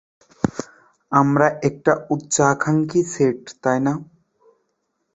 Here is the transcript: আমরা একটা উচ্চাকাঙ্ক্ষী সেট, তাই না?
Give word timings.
আমরা 1.11 1.47
একটা 1.69 1.93
উচ্চাকাঙ্ক্ষী 2.13 3.01
সেট, 3.13 3.39
তাই 3.63 3.79
না? 3.85 3.93